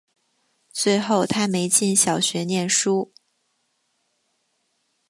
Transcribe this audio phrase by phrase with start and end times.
[0.73, 3.13] 最后她没进小学念书